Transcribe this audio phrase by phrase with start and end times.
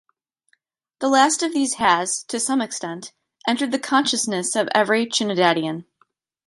[0.97, 3.13] The last of these has, to some extent,
[3.47, 5.85] entered the consciousness of every Trinidadian.